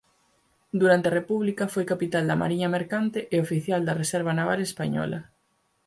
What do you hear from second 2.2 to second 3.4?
da Mariña Mercante e